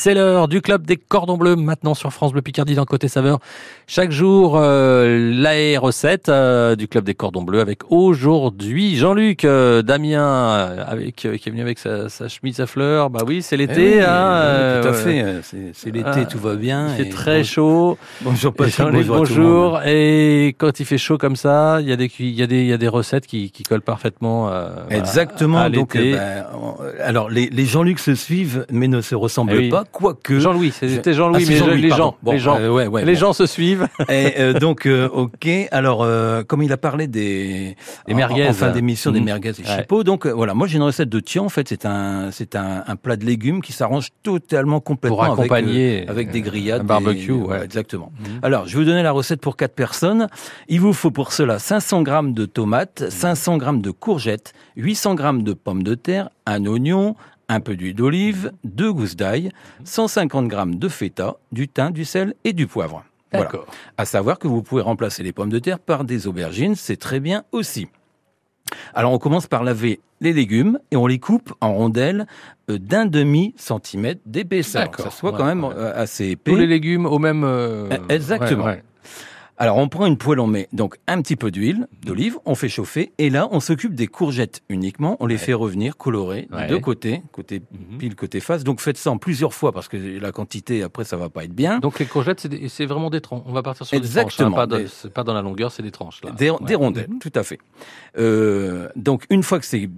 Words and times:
C'est 0.00 0.14
l'heure 0.14 0.46
du 0.46 0.60
club 0.60 0.86
des 0.86 0.96
cordons 0.96 1.36
bleus 1.36 1.56
maintenant 1.56 1.92
sur 1.92 2.12
France 2.12 2.30
Bleu 2.32 2.40
Picardie 2.40 2.76
dans 2.76 2.84
Côté 2.84 3.08
Saveur. 3.08 3.40
Chaque 3.88 4.12
jour, 4.12 4.54
euh, 4.56 5.32
la 5.34 5.80
recette 5.80 6.28
euh, 6.28 6.76
du 6.76 6.86
club 6.86 7.02
des 7.02 7.14
cordons 7.14 7.42
bleus 7.42 7.58
avec 7.58 7.80
aujourd'hui 7.90 8.94
Jean-Luc, 8.94 9.44
euh, 9.44 9.82
Damien, 9.82 10.22
euh, 10.22 10.84
avec 10.86 11.16
qui 11.16 11.26
est 11.26 11.50
venu 11.50 11.62
avec 11.62 11.80
sa, 11.80 12.08
sa 12.08 12.28
chemise 12.28 12.60
à 12.60 12.68
fleurs. 12.68 13.10
Bah 13.10 13.22
oui, 13.26 13.42
c'est 13.42 13.56
l'été. 13.56 13.94
Eh 13.94 13.96
oui, 13.96 14.00
hein, 14.02 14.04
tout 14.82 14.88
à 14.88 14.92
euh, 14.92 14.92
fait. 14.92 15.40
C'est 15.42 15.72
c'est 15.74 15.90
l'été, 15.90 16.08
Ah, 16.14 16.24
tout 16.26 16.38
va 16.38 16.54
bien. 16.54 16.90
Il 16.96 17.04
fait 17.06 17.10
très 17.10 17.38
bon- 17.38 17.44
chaud. 17.44 17.98
Bonjour 18.20 18.54
Patrick, 18.54 18.86
bonjour. 18.88 19.16
bonjour. 19.16 19.80
Et 19.84 20.54
quand 20.58 20.78
il 20.78 20.86
fait 20.86 20.96
chaud 20.98 21.18
comme 21.18 21.34
ça, 21.34 21.78
il 21.80 21.88
y 21.88 21.92
a 21.92 21.96
des, 21.96 22.08
il 22.20 22.30
y 22.38 22.42
a 22.44 22.46
des, 22.46 22.60
il 22.60 22.66
y 22.68 22.72
a 22.72 22.78
des 22.78 22.86
recettes 22.86 23.26
qui, 23.26 23.50
qui 23.50 23.64
collent 23.64 23.80
parfaitement. 23.80 24.48
euh, 24.48 24.68
Exactement. 24.90 25.58
À, 25.58 25.62
à 25.62 25.70
donc, 25.70 25.96
euh, 25.96 26.12
ben, 26.12 26.44
on- 26.54 26.76
alors 27.02 27.28
les, 27.30 27.48
les 27.50 27.64
Jean-Luc 27.66 27.98
se 27.98 28.14
suivent, 28.14 28.64
mais 28.70 28.86
ne 28.86 29.00
se 29.00 29.16
ressemblent 29.16 29.54
Eh 29.54 29.58
oui. 29.58 29.68
pas, 29.70 29.82
quoique. 29.92 30.38
Jean-Louis, 30.38 30.70
c'était 30.72 31.12
Jean-Louis, 31.14 31.44
Ah, 31.48 31.52
mais 31.70 31.76
les 31.76 31.90
gens, 31.90 32.16
Bon, 32.22 32.32
les 32.32 32.38
gens, 32.38 32.56
euh, 32.58 32.68
ouais, 32.70 32.86
ouais, 32.86 33.04
les 33.04 33.14
bon. 33.14 33.18
gens 33.18 33.32
se 33.32 33.46
suivent. 33.46 33.86
Et, 34.08 34.34
euh, 34.38 34.52
donc, 34.54 34.86
euh, 34.86 35.08
ok. 35.08 35.48
Alors, 35.70 36.02
euh, 36.02 36.42
comme 36.44 36.62
il 36.62 36.72
a 36.72 36.76
parlé 36.76 37.06
des, 37.06 37.76
Des 38.06 38.14
merguez. 38.14 38.48
en, 38.48 38.52
fin 38.52 38.70
d'émission, 38.70 39.10
des 39.10 39.20
Mhm. 39.20 39.24
merguez 39.26 39.48
et 39.58 39.62
Ouais. 39.68 39.76
chipots. 39.78 40.04
Donc, 40.04 40.26
euh, 40.26 40.32
voilà. 40.32 40.54
Moi, 40.54 40.66
j'ai 40.66 40.76
une 40.76 40.82
recette 40.82 41.08
de 41.08 41.20
tian. 41.20 41.44
En 41.44 41.48
fait, 41.48 41.68
c'est 41.68 41.84
un, 41.86 42.30
c'est 42.32 42.56
un, 42.56 42.84
un 42.86 42.96
plat 42.96 43.16
de 43.16 43.24
légumes 43.24 43.60
qui 43.62 43.72
s'arrange 43.72 44.08
totalement 44.22 44.80
complètement 44.80 45.16
Pour 45.16 45.24
avec, 45.24 45.38
euh, 45.38 45.42
accompagner 45.54 46.04
avec 46.08 46.30
des 46.30 46.40
grillades, 46.42 46.82
un 46.82 46.84
barbecue, 46.84 47.32
des- 47.32 47.64
exactement. 47.64 48.12
Mhm. 48.20 48.40
Alors, 48.42 48.66
je 48.66 48.72
vais 48.78 48.84
vous 48.84 48.88
donner 48.90 49.02
la 49.02 49.12
recette 49.12 49.40
pour 49.40 49.56
quatre 49.56 49.74
personnes. 49.74 50.28
Il 50.68 50.80
vous 50.80 50.92
faut 50.92 51.10
pour 51.10 51.32
cela 51.32 51.58
500 51.58 52.02
grammes 52.02 52.32
de 52.34 52.44
tomates, 52.46 53.02
Mhm. 53.02 53.10
500 53.10 53.56
grammes 53.58 53.80
de 53.82 53.90
courgettes, 53.90 54.52
800 54.76 55.14
grammes 55.14 55.42
de 55.42 55.52
pommes 55.52 55.82
de 55.82 55.94
terre, 55.94 56.28
un 56.46 56.64
oignon, 56.66 57.14
un 57.48 57.60
peu 57.60 57.76
d'huile 57.76 57.94
d'olive, 57.94 58.52
deux 58.64 58.92
gousses 58.92 59.16
d'ail, 59.16 59.50
Mhm. 59.80 59.86
150 59.86 60.48
grammes 60.48 60.74
de 60.76 60.88
feta, 60.88 61.36
du 61.52 61.68
thym, 61.68 61.90
du 61.92 62.04
sel 62.04 62.34
et 62.44 62.52
du 62.52 62.66
poivre. 62.66 63.04
Voilà. 63.32 63.46
D'accord. 63.46 63.66
À 63.96 64.04
savoir 64.04 64.38
que 64.38 64.48
vous 64.48 64.62
pouvez 64.62 64.82
remplacer 64.82 65.22
les 65.22 65.32
pommes 65.32 65.50
de 65.50 65.58
terre 65.58 65.78
par 65.78 66.04
des 66.04 66.26
aubergines, 66.26 66.74
c'est 66.74 66.96
très 66.96 67.20
bien 67.20 67.44
aussi. 67.52 67.88
Alors 68.94 69.12
on 69.12 69.18
commence 69.18 69.46
par 69.46 69.64
laver 69.64 70.00
les 70.20 70.32
légumes 70.32 70.78
et 70.90 70.96
on 70.96 71.06
les 71.06 71.18
coupe 71.18 71.54
en 71.60 71.72
rondelles 71.72 72.26
euh, 72.70 72.78
d'un 72.78 73.06
demi 73.06 73.54
centimètre 73.56 74.20
d'épaisseur. 74.26 74.90
Ça 74.98 75.10
soit 75.10 75.30
ouais, 75.32 75.38
quand 75.38 75.46
même 75.46 75.64
ouais. 75.64 75.74
euh, 75.76 75.92
assez 75.94 76.26
épais. 76.30 76.50
Tous 76.50 76.56
les 76.56 76.66
légumes 76.66 77.06
au 77.06 77.18
même. 77.18 77.44
euh, 77.44 77.88
Eh, 78.10 78.14
exactement. 78.14 78.64
ouais. 78.66 78.82
Alors 79.60 79.76
on 79.78 79.88
prend 79.88 80.06
une 80.06 80.16
poêle, 80.16 80.38
on 80.38 80.46
met 80.46 80.68
donc 80.72 80.98
un 81.08 81.20
petit 81.20 81.34
peu 81.34 81.50
d'huile 81.50 81.88
d'olive, 82.06 82.38
on 82.44 82.54
fait 82.54 82.68
chauffer 82.68 83.12
et 83.18 83.28
là 83.28 83.48
on 83.50 83.58
s'occupe 83.58 83.92
des 83.92 84.06
courgettes 84.06 84.62
uniquement, 84.68 85.16
on 85.18 85.26
les 85.26 85.34
Ouais. 85.34 85.38
fait 85.40 85.52
revenir 85.52 85.96
colorées 85.96 86.46
Ouais. 86.52 86.64
de 86.64 86.74
deux 86.74 86.78
côtés, 86.78 87.22
côté 87.32 87.62
Mhm. 87.72 87.98
pile, 87.98 88.14
côté 88.14 88.38
face. 88.38 88.62
Donc 88.62 88.80
faites 88.80 88.96
ça 88.96 89.10
en 89.10 89.18
plusieurs 89.18 89.52
fois 89.52 89.72
parce 89.72 89.88
que 89.88 89.96
la 89.96 90.30
quantité 90.30 90.84
après 90.84 91.02
ça 91.02 91.16
va 91.16 91.28
pas 91.28 91.42
être 91.42 91.52
bien. 91.54 91.80
Donc 91.80 91.98
les 91.98 92.06
courgettes, 92.06 92.46
c'est 92.68 92.86
vraiment 92.86 93.10
des 93.10 93.20
tranches. 93.20 93.42
On 93.46 93.52
va 93.52 93.62
partir 93.64 93.84
sur 93.84 93.96
Exactement. 93.98 94.50
des 94.50 94.54
tranches. 94.54 94.62
hein, 94.62 94.68
pas, 94.68 94.76
de- 94.78 94.82
Des- 94.84 94.88
c'est 94.88 95.12
pas 95.12 95.24
dans 95.24 95.34
la 95.34 95.42
longueur, 95.42 95.72
c'est 95.72 95.82
des 95.82 95.90
tranches. 95.90 96.22
Là. 96.22 96.30
Des, 96.30 96.50
Ouais. 96.50 96.56
des 96.64 96.74
rondelles, 96.76 97.08
Mhm. 97.10 97.18
tout 97.18 97.32
à 97.34 97.42
fait. 97.42 97.58
Euh, 98.16 98.88
donc 98.94 99.24
une 99.28 99.42
fois 99.42 99.58
que 99.58 99.66
c'est 99.66 99.88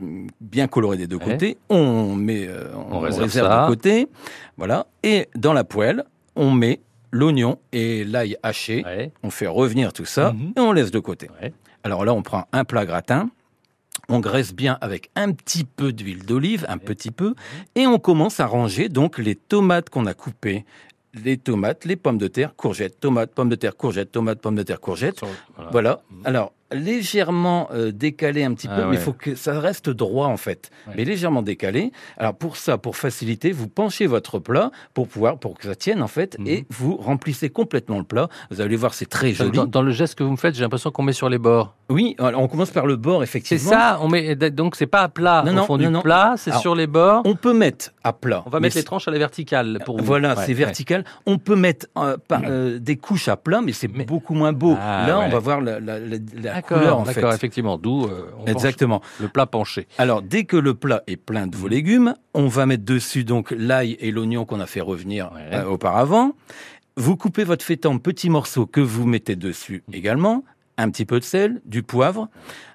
bien 0.40 0.68
coloré 0.68 0.96
des 0.96 1.06
deux 1.06 1.18
côtés, 1.18 1.58
on 1.68 2.14
met, 2.14 2.46
euh, 2.48 2.68
on, 2.90 2.96
On 2.96 3.00
réserve 3.00 3.24
réserve, 3.24 3.48
ça. 3.48 3.62
de 3.64 3.68
côté, 3.68 4.08
voilà. 4.56 4.86
Et 5.02 5.28
dans 5.36 5.52
la 5.52 5.64
poêle, 5.64 6.04
on 6.36 6.50
met 6.50 6.80
l'oignon 7.12 7.58
et 7.72 8.04
l'ail 8.04 8.36
haché. 8.42 8.82
Ouais. 8.84 9.12
On 9.22 9.30
fait 9.30 9.46
revenir 9.46 9.92
tout 9.92 10.04
ça 10.04 10.32
Mhm. 10.32 10.52
et 10.56 10.60
on 10.60 10.72
laisse 10.72 10.90
de 10.90 10.98
côté. 10.98 11.28
Ouais. 11.42 11.52
Alors 11.84 12.04
là, 12.04 12.12
on 12.14 12.22
prend 12.22 12.46
un 12.52 12.64
plat 12.64 12.86
gratin. 12.86 13.30
On 14.08 14.18
graisse 14.20 14.52
bien 14.54 14.76
avec 14.80 15.10
un 15.14 15.30
petit 15.32 15.64
peu 15.64 15.92
d'huile 15.92 16.24
d'olive, 16.24 16.64
un 16.68 16.78
petit 16.78 17.10
peu, 17.12 17.34
et 17.76 17.86
on 17.86 17.98
commence 17.98 18.40
à 18.40 18.46
ranger 18.46 18.88
donc 18.88 19.18
les 19.18 19.36
tomates 19.36 19.88
qu'on 19.88 20.06
a 20.06 20.14
coupées, 20.14 20.64
les 21.14 21.36
tomates, 21.36 21.84
les 21.84 21.96
pommes 21.96 22.18
de 22.18 22.26
terre, 22.26 22.54
courgettes, 22.56 22.98
tomates, 22.98 23.32
pommes 23.34 23.48
de 23.48 23.54
terre, 23.56 23.76
courgettes, 23.76 24.10
tomates, 24.10 24.40
pommes 24.40 24.56
de 24.56 24.62
terre, 24.64 24.80
courgettes. 24.80 25.20
Voilà. 25.56 25.70
Voilà. 25.70 26.00
Mhm. 26.10 26.22
Alors, 26.26 26.52
légèrement 26.72 27.68
euh, 27.72 27.92
décalé 27.92 28.44
un 28.44 28.54
petit 28.54 28.68
Ah 28.70 28.76
peu, 28.76 28.84
mais 28.86 28.96
il 28.96 29.00
faut 29.00 29.12
que 29.12 29.34
ça 29.34 29.58
reste 29.60 29.90
droit 29.90 30.26
en 30.26 30.36
fait. 30.36 30.70
Ouais. 30.86 30.94
Mais 30.96 31.04
légèrement 31.04 31.42
décalé. 31.42 31.92
Alors 32.18 32.34
pour 32.34 32.56
ça, 32.56 32.78
pour 32.78 32.96
faciliter, 32.96 33.52
vous 33.52 33.68
penchez 33.68 34.06
votre 34.06 34.38
plat 34.38 34.70
pour 34.94 35.08
pouvoir, 35.08 35.38
pour 35.38 35.56
que 35.58 35.64
ça 35.64 35.74
tienne 35.74 36.02
en 36.02 36.08
fait, 36.08 36.36
Mhm. 36.38 36.46
et 36.46 36.66
vous 36.70 36.96
remplissez 36.96 37.50
complètement 37.50 37.98
le 37.98 38.04
plat. 38.04 38.28
Vous 38.50 38.60
allez 38.60 38.76
voir, 38.76 38.94
c'est 38.94 39.06
très 39.08 39.32
joli. 39.32 39.50
Dans, 39.56 39.66
dans 39.66 39.82
le 39.82 39.92
geste 39.92 40.14
que 40.16 40.22
vous 40.24 40.32
me 40.32 40.36
faites, 40.36 40.54
j'ai 40.54 40.62
l'impression 40.62 40.90
qu'on 40.90 41.02
met 41.02 41.12
sur 41.12 41.28
les 41.28 41.38
bords. 41.38 41.74
Oui, 41.88 42.14
on 42.18 42.46
commence 42.48 42.70
par 42.70 42.86
le 42.86 42.96
bord 42.96 43.18
C'est 43.20 43.24
effectivement. 43.24 43.70
ça, 43.70 43.98
on 44.00 44.08
met 44.08 44.34
donc 44.50 44.76
c'est 44.76 44.86
pas 44.86 45.00
à 45.02 45.08
plat 45.08 45.42
Non, 45.44 45.52
au 45.52 45.54
non, 45.54 45.64
fond 45.64 45.76
du 45.76 45.88
non, 45.88 46.02
plat, 46.02 46.34
c'est 46.36 46.54
sur 46.54 46.74
les 46.74 46.86
bords. 46.86 47.22
On 47.24 47.34
peut 47.34 47.52
mettre 47.54 47.90
à 48.04 48.12
plat. 48.12 48.42
On 48.46 48.50
va 48.50 48.60
mettre 48.60 48.76
les 48.76 48.84
tranches 48.84 49.08
à 49.08 49.10
la 49.10 49.18
verticale 49.18 49.78
pour 49.84 49.98
vous. 49.98 50.04
Voilà, 50.04 50.34
Ouais, 50.34 50.44
c'est 50.46 50.54
vertical. 50.54 51.04
On 51.26 51.38
peut 51.38 51.56
mettre 51.56 51.86
euh, 51.96 52.16
par- 52.28 52.42
euh, 52.46 52.78
des 52.78 52.96
couches 52.96 53.28
à 53.28 53.36
plat, 53.36 53.60
mais 53.60 53.72
c'est 53.72 53.88
beaucoup 53.88 54.34
moins 54.34 54.52
beau. 54.52 54.76
Ah, 54.80 55.04
Là, 55.06 55.18
on 55.20 55.28
va 55.28 55.38
voir 55.38 55.60
la, 55.60 55.80
la- 55.80 55.98
la- 55.98 56.16
la 56.42 56.59
D'accord, 56.68 56.98
en 57.00 57.04
fait. 57.04 57.14
d'accord, 57.14 57.32
effectivement. 57.34 57.78
D'où 57.78 58.04
euh, 58.04 58.30
on 58.38 58.44
penche 58.44 58.50
Exactement. 58.54 59.00
le 59.20 59.28
plat 59.28 59.46
penché. 59.46 59.86
Alors, 59.98 60.22
dès 60.22 60.44
que 60.44 60.56
le 60.56 60.74
plat 60.74 61.02
est 61.06 61.16
plein 61.16 61.46
de 61.46 61.56
vos 61.56 61.68
légumes, 61.68 62.14
on 62.34 62.46
va 62.48 62.66
mettre 62.66 62.84
dessus 62.84 63.24
donc 63.24 63.52
l'ail 63.56 63.96
et 64.00 64.10
l'oignon 64.10 64.44
qu'on 64.44 64.60
a 64.60 64.66
fait 64.66 64.80
revenir 64.80 65.30
Ouais. 65.34 65.48
euh, 65.56 65.64
auparavant. 65.66 66.32
Vous 66.96 67.16
coupez 67.16 67.44
votre 67.44 67.64
feta 67.64 67.88
en 67.88 67.98
petits 67.98 68.30
morceaux 68.30 68.66
que 68.66 68.80
vous 68.80 69.06
mettez 69.06 69.36
dessus 69.36 69.82
également. 69.92 70.44
Un 70.76 70.90
petit 70.90 71.04
peu 71.04 71.18
de 71.20 71.24
sel, 71.24 71.60
du 71.64 71.82
poivre, 71.82 72.28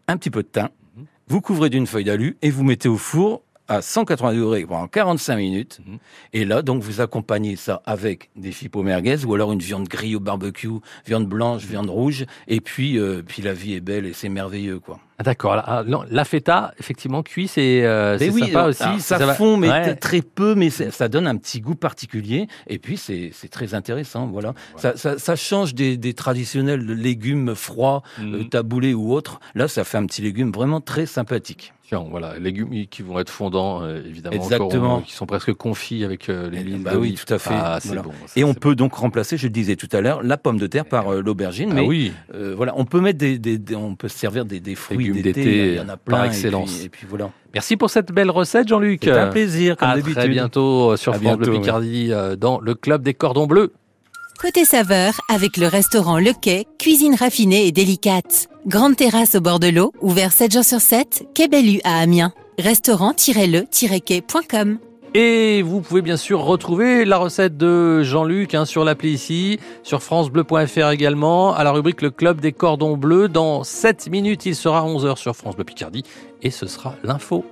un 0.08 0.18
petit 0.18 0.30
peu 0.30 0.44
de 0.44 0.48
thym. 0.48 0.70
Mhm. 0.96 1.06
Vous 1.28 1.42
couvrez 1.42 1.70
d'une 1.70 1.88
feuille 1.88 2.04
d'alu 2.06 2.38
et 2.42 2.50
vous 2.52 2.64
mettez 2.64 2.88
au 2.90 2.98
four 2.98 3.42
à 3.68 3.82
180 3.82 4.34
degrés 4.34 4.66
pendant 4.66 4.88
45 4.88 5.36
minutes. 5.38 5.80
Mhm. 5.86 5.98
Et 6.34 6.46
là, 6.46 6.62
donc, 6.62 6.84
vous 6.84 7.02
accompagnez 7.02 7.56
ça 7.56 7.82
avec 7.86 8.30
des 8.36 8.52
chipots 8.52 8.84
merguez 8.84 9.26
ou 9.26 9.34
alors 9.34 9.52
une 9.52 9.60
viande 9.60 9.88
grillée 9.88 10.16
au 10.16 10.20
barbecue, 10.20 10.70
viande 11.06 11.28
blanche, 11.28 11.64
viande 11.64 11.90
rouge. 11.90 12.26
Et 12.48 12.62
puis, 12.62 13.00
euh, 13.00 13.22
puis 13.26 13.42
la 13.42 13.54
vie 13.54 13.74
est 13.74 13.82
belle 13.82 14.06
et 14.06 14.14
c'est 14.14 14.30
merveilleux, 14.30 14.80
quoi. 14.80 15.00
Ah, 15.18 15.24
d'accord. 15.24 15.54
ah, 15.66 15.84
non, 15.88 16.04
la 16.10 16.26
feta, 16.26 16.74
effectivement, 16.80 17.24
cuit, 17.24 17.48
c'est 17.48 17.86
euh, 17.86 18.18
c'est 18.18 18.30
oui, 18.32 18.42
sympa 18.42 18.60
alors, 18.60 18.70
aussi. 18.70 18.84
alors, 18.84 19.00
ça, 19.00 19.18
va- 19.18 19.34
fond, 19.34 19.56
mais 19.56 19.70
Ouais. 19.70 19.96
très 19.96 20.22
peu, 20.22 20.56
mais 20.56 20.70
ça 20.70 21.08
donne 21.08 21.26
un 21.28 21.38
petit 21.38 21.62
goût 21.62 21.76
particulier. 21.76 22.48
Et 22.68 22.80
puis, 22.80 22.98
c'est 22.98 23.32
très 23.50 23.74
intéressant. 23.74 24.28
Voilà. 24.28 24.54
Ça, 24.76 24.98
ça, 24.98 25.18
ça 25.18 25.36
change 25.38 25.74
des, 25.74 25.96
des 25.98 26.14
traditionnels 26.14 26.86
légumes 26.86 27.56
froids, 27.56 28.04
euh, 28.22 28.44
taboulés 28.44 28.94
ou 28.94 29.14
autres. 29.14 29.40
Là, 29.56 29.68
ça 29.70 29.84
fait 29.86 29.98
un 29.98 30.06
petit 30.06 30.22
légume 30.22 30.52
vraiment 30.52 30.82
très 30.82 31.06
sympathique. 31.06 31.72
Tiens, 31.88 32.04
voilà, 32.10 32.40
légumes 32.40 32.88
qui 32.88 33.04
vont 33.04 33.20
être 33.20 33.30
fondants, 33.30 33.84
euh, 33.84 34.02
évidemment, 34.04 34.36
Exactement. 34.36 34.94
encore, 34.96 35.04
qui 35.04 35.14
sont 35.14 35.28
presque 35.28 35.54
confits 35.54 36.04
avec 36.04 36.30
euh, 36.30 36.50
Eh 36.52 36.64
l'huile 36.64 36.82
bah 36.82 36.94
oui, 36.98 37.14
tout 37.14 37.32
à 37.32 37.38
fait. 37.38 37.54
Ah, 37.54 37.78
c'est 37.80 37.90
Voilà. 37.90 38.02
bon. 38.02 38.12
ça, 38.26 38.34
Et 38.40 38.44
on 38.44 38.56
peut 38.56 38.74
donc 38.74 38.96
remplacer, 38.96 39.38
je 39.38 39.44
le 39.46 39.52
disais 39.52 39.76
tout 39.76 39.90
à 39.92 40.02
l'heure, 40.02 40.24
la 40.24 40.38
pomme 40.38 40.58
de 40.58 40.66
terre 40.66 40.86
par 40.86 41.14
euh, 41.14 41.22
l'aubergine. 41.22 41.70
bon. 41.70 41.76
mais 41.76 41.82
Ah 41.82 41.88
oui, 41.88 42.12
euh, 42.34 42.56
voilà, 42.58 42.74
on 42.76 42.86
peut 42.86 43.02
mettre 43.02 43.20
des, 43.20 43.38
des- 43.38 43.60
des- 43.60 43.76
on 43.76 43.94
peut 43.96 44.08
se 44.08 44.18
servir 44.18 44.46
des, 44.46 44.60
des 44.60 44.74
fruits 44.74 45.05
Légumes 45.14 45.24
d'été. 45.24 45.44
d'été, 45.44 45.68
Il 45.68 45.76
y 45.76 45.80
en 45.80 45.90
a 45.90 45.98
par 45.98 46.24
et 46.26 46.28
excellence. 46.28 46.74
puis- 46.74 46.86
Et 46.86 46.90
puis, 46.90 47.08
voilà. 47.10 47.30
merci 47.54 47.78
pour 47.78 47.90
cette 47.90 48.12
belle 48.12 48.30
recette, 48.32 48.68
Jean-Luc. 48.68 49.02
C'est 49.04 49.12
un 49.12 49.28
plaisir, 49.28 49.78
comme 49.78 49.90
À 49.90 49.96
d'habitude. 49.96 50.16
très 50.16 50.28
bientôt 50.30 50.92
euh, 50.92 50.98
sur 50.98 51.14
À 51.14 51.20
France 51.20 51.38
Bleu. 51.38 51.52
Picardie 51.54 52.10
euh, 52.12 52.36
dans 52.36 52.60
le 52.60 52.74
club 52.76 53.02
des 53.04 53.14
cordons 53.14 53.46
bleus. 53.48 53.72
Côté 54.40 54.66
saveur, 54.66 55.14
avec 55.30 55.56
le 55.56 55.68
restaurant 55.68 56.20
Le 56.20 56.34
Quai, 56.34 56.68
cuisine 56.78 57.16
raffinée 57.16 57.68
et 57.68 57.72
délicate. 57.72 58.50
Grande 58.68 58.98
terrasse 58.98 59.36
au 59.36 59.42
bord 59.42 59.62
de 59.62 59.68
l'eau, 59.70 59.94
ouvert 60.02 60.34
7 60.34 60.52
jours 60.52 60.66
sur 60.66 60.82
7, 60.82 61.24
Quai 61.34 61.48
Bellu 61.48 61.80
à 61.86 62.00
Amiens. 62.00 62.34
Restaurant-le-quai.com 62.60 64.78
Et 65.18 65.62
vous 65.62 65.80
pouvez 65.80 66.02
bien 66.02 66.18
sûr 66.18 66.42
retrouver 66.42 67.06
la 67.06 67.16
recette 67.16 67.56
de 67.56 68.04
Jean-Luc 68.04 68.54
hein, 68.54 68.66
sur 68.66 68.84
l'appli 68.84 69.12
ici, 69.12 69.62
sur 69.82 70.04
francebleu.fr 70.04 70.90
également, 70.90 71.56
à 71.56 71.64
la 71.64 71.72
rubrique 71.72 72.02
Le 72.02 72.10
Club 72.10 72.42
des 72.42 72.52
Cordons 72.52 72.98
Bleus. 72.98 73.30
Dans 73.30 73.64
7 73.64 74.10
minutes, 74.10 74.46
il 74.46 74.58
sera 74.58 74.86
11h 74.86 75.16
sur 75.16 75.34
France 75.34 75.56
Bleu 75.56 75.64
Picardie 75.64 76.04
et 76.42 76.52
ce 76.52 76.68
sera 76.68 76.96
l'info. 77.06 77.46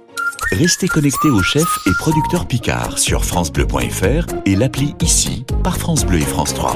Restez 0.52 0.90
connectés 0.90 1.30
au 1.30 1.42
chef 1.42 1.80
et 1.88 1.92
producteur 2.00 2.48
Picard 2.48 3.00
sur 3.00 3.24
FranceBleu.fr 3.24 4.26
et 4.46 4.58
l'appli 4.58 4.94
ici 5.00 5.46
par 5.64 5.78
France 5.78 6.06
Bleu 6.06 6.18
et 6.18 6.26
France 6.26 6.54
3. 6.54 6.76